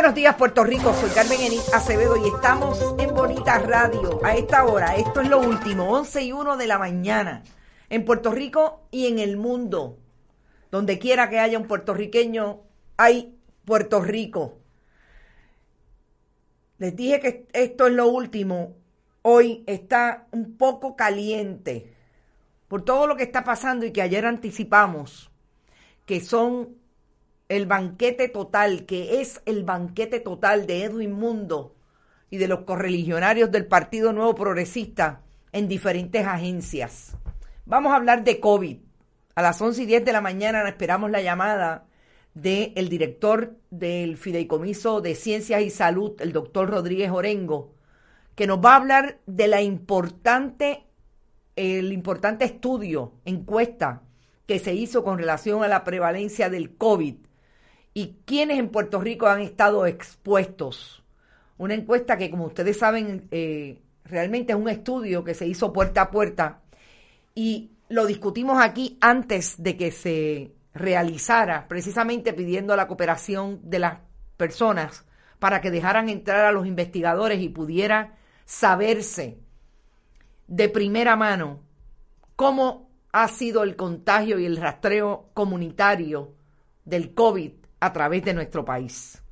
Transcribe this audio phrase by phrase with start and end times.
[0.00, 0.94] buenos días, Puerto Rico.
[0.94, 4.96] Soy Carmen Enit Acevedo y estamos en Bonita Radio a esta hora.
[4.96, 7.42] Esto es lo último, 11 y 1 de la mañana.
[7.90, 9.98] En Puerto Rico y en el mundo.
[10.70, 12.62] Donde quiera que haya un puertorriqueño,
[12.96, 14.56] hay Puerto Rico.
[16.78, 18.76] Les dije que esto es lo último.
[19.20, 21.92] Hoy está un poco caliente
[22.68, 25.30] por todo lo que está pasando y que ayer anticipamos,
[26.06, 26.79] que son
[27.50, 31.74] el banquete total, que es el banquete total de Edwin Mundo
[32.30, 37.16] y de los correligionarios del Partido Nuevo Progresista en diferentes agencias.
[37.66, 38.78] Vamos a hablar de COVID.
[39.34, 41.88] A las 11 y 10 de la mañana esperamos la llamada
[42.34, 47.74] del director del Fideicomiso de Ciencias y Salud, el doctor Rodríguez Orengo,
[48.36, 50.84] que nos va a hablar de la importante,
[51.56, 54.02] el importante estudio, encuesta
[54.46, 57.16] que se hizo con relación a la prevalencia del COVID
[57.94, 61.02] y quiénes en Puerto Rico han estado expuestos.
[61.58, 66.02] Una encuesta que, como ustedes saben, eh, realmente es un estudio que se hizo puerta
[66.02, 66.60] a puerta
[67.34, 73.98] y lo discutimos aquí antes de que se realizara, precisamente pidiendo la cooperación de las
[74.36, 75.04] personas
[75.38, 79.38] para que dejaran entrar a los investigadores y pudiera saberse
[80.46, 81.60] de primera mano
[82.36, 86.34] cómo ha sido el contagio y el rastreo comunitario
[86.84, 89.22] del COVID a través de nuestro país.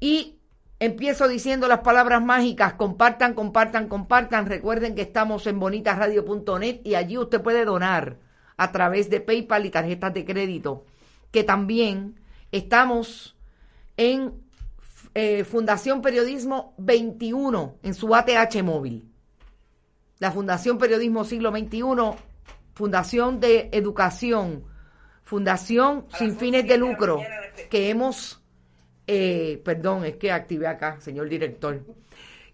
[0.00, 0.38] Y
[0.80, 4.46] empiezo diciendo las palabras mágicas, compartan, compartan, compartan.
[4.46, 8.16] Recuerden que estamos en bonitasradio.net y allí usted puede donar
[8.56, 10.84] a través de PayPal y tarjetas de crédito,
[11.30, 12.16] que también
[12.50, 13.36] estamos
[13.96, 14.32] en
[15.14, 19.10] eh, Fundación Periodismo 21 en su ATH móvil.
[20.18, 21.82] La Fundación Periodismo Siglo XXI,
[22.74, 24.64] Fundación de Educación,
[25.28, 27.20] Fundación sin fines de lucro
[27.68, 28.42] que hemos,
[29.06, 31.84] eh, perdón, es que activé acá, señor director,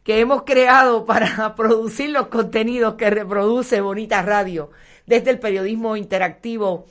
[0.02, 4.72] que hemos creado para producir los contenidos que reproduce Bonita Radio,
[5.06, 6.86] desde el periodismo interactivo,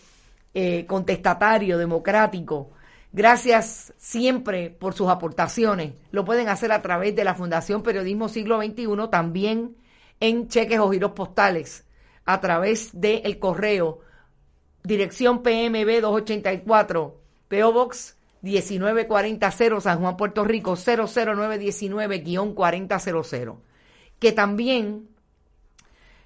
[0.53, 2.71] eh, contestatario, democrático.
[3.11, 5.95] Gracias siempre por sus aportaciones.
[6.11, 9.75] Lo pueden hacer a través de la Fundación Periodismo Siglo XXI, también
[10.21, 11.85] en cheques o giros postales,
[12.23, 13.99] a través del correo
[14.83, 23.55] dirección PMB 284, PO Box 1940 San Juan, Puerto Rico 00919-4000.
[24.19, 25.07] Que también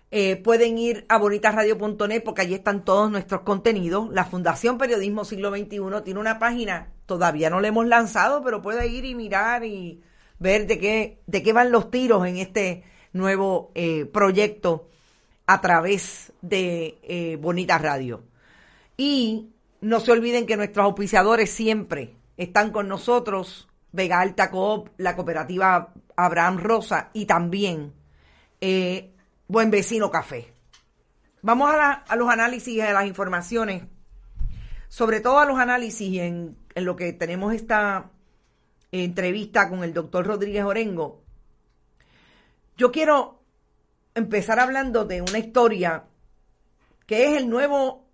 [0.10, 4.10] eh, pueden ir a bonitasradio.net porque allí están todos nuestros contenidos.
[4.12, 8.88] La Fundación Periodismo Siglo XXI tiene una página, todavía no la hemos lanzado, pero puede
[8.88, 10.02] ir y mirar y
[10.40, 14.88] ver de qué, de qué van los tiros en este nuevo eh, proyecto
[15.46, 18.24] a través de eh, Bonita Radio.
[18.98, 25.16] Y no se olviden que nuestros auspiciadores siempre están con nosotros, Vega Alta Coop, la
[25.16, 27.94] cooperativa Abraham Rosa y también
[28.60, 29.14] eh,
[29.48, 30.52] Buen Vecino Café.
[31.44, 33.84] Vamos a, los análisis y a las informaciones,
[34.88, 38.10] sobre todo a los análisis en, en lo que tenemos esta
[38.92, 41.22] entrevista con el doctor Rodríguez Orengo.
[42.76, 43.44] Yo quiero
[44.16, 46.06] empezar hablando de una historia
[47.06, 48.07] que es el nuevo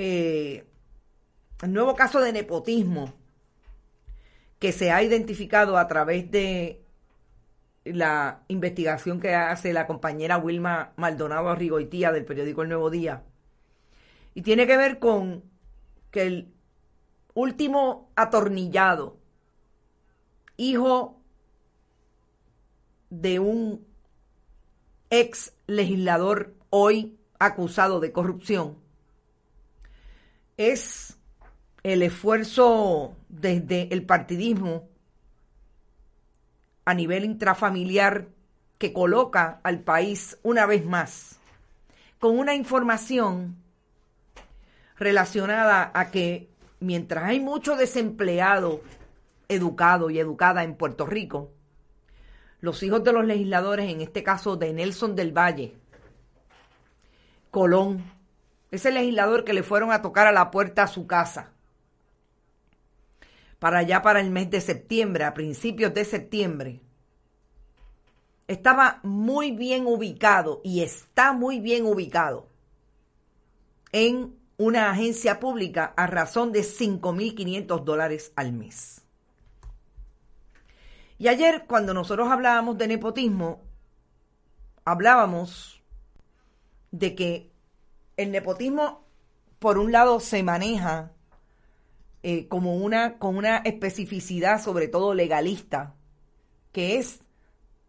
[0.00, 0.64] eh,
[1.60, 3.14] el nuevo caso de nepotismo
[4.60, 6.84] que se ha identificado a través de
[7.84, 13.24] la investigación que hace la compañera Wilma Maldonado Rigoitía del periódico El Nuevo Día.
[14.34, 15.42] Y tiene que ver con
[16.12, 16.54] que el
[17.34, 19.18] último atornillado,
[20.56, 21.20] hijo
[23.10, 23.84] de un
[25.10, 28.76] ex legislador hoy acusado de corrupción,
[30.58, 31.16] es
[31.84, 34.88] el esfuerzo desde el partidismo
[36.84, 38.28] a nivel intrafamiliar
[38.76, 41.38] que coloca al país una vez más
[42.18, 43.56] con una información
[44.98, 46.48] relacionada a que
[46.80, 48.82] mientras hay mucho desempleado
[49.48, 51.52] educado y educada en Puerto Rico,
[52.60, 55.74] los hijos de los legisladores, en este caso de Nelson del Valle,
[57.50, 58.17] Colón,
[58.70, 61.52] ese legislador que le fueron a tocar a la puerta a su casa
[63.58, 66.80] para allá para el mes de septiembre, a principios de septiembre,
[68.46, 72.48] estaba muy bien ubicado y está muy bien ubicado
[73.92, 79.02] en una agencia pública a razón de 5.500 dólares al mes.
[81.18, 83.60] Y ayer cuando nosotros hablábamos de nepotismo,
[84.84, 85.82] hablábamos
[86.90, 87.47] de que
[88.18, 89.06] el nepotismo,
[89.58, 91.12] por un lado, se maneja
[92.22, 95.94] eh, como una, con una especificidad, sobre todo legalista,
[96.72, 97.20] que es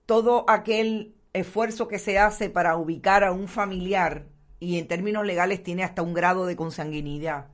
[0.06, 4.28] todo aquel esfuerzo que se hace para ubicar a un familiar
[4.60, 7.48] y en términos legales tiene hasta un grado de consanguinidad.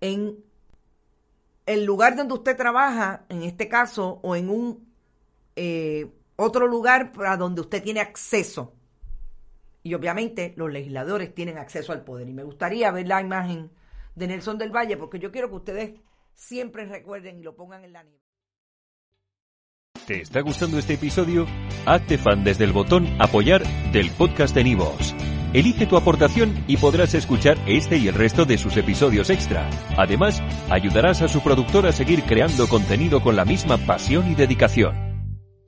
[0.00, 0.44] En
[1.64, 4.92] el lugar donde usted trabaja, en este caso, o en un
[5.56, 8.74] eh, otro lugar para donde usted tiene acceso.
[9.82, 12.28] Y obviamente los legisladores tienen acceso al poder.
[12.28, 13.70] Y me gustaría ver la imagen
[14.14, 16.00] de Nelson del Valle, porque yo quiero que ustedes
[16.34, 18.22] siempre recuerden y lo pongan en la nieve.
[20.06, 21.46] ¿Te está gustando este episodio?
[21.86, 23.62] Hazte fan desde el botón Apoyar
[23.92, 25.14] del podcast de Nivos.
[25.52, 29.68] Elige tu aportación y podrás escuchar este y el resto de sus episodios extra.
[29.96, 35.11] Además, ayudarás a su productor a seguir creando contenido con la misma pasión y dedicación.